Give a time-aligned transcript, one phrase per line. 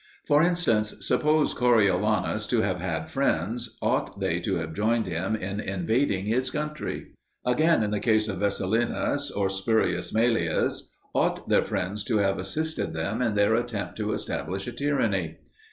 [0.25, 5.59] For instance: suppose Coriolanus to have had friends, ought they to have joined him in
[5.59, 7.11] invading his country?
[7.45, 12.95] Again, in the case of Vecellinus or Spurius Maelius, ought their friends to have assisted
[12.95, 15.37] them in their attempt to establish a tyranny?